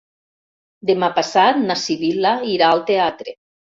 Demà 0.91 1.09
passat 1.19 1.61
na 1.67 1.77
Sibil·la 1.85 2.33
irà 2.55 2.71
al 2.71 2.83
teatre. 2.93 3.37